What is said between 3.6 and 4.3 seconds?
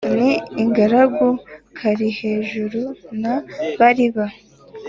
Bariba.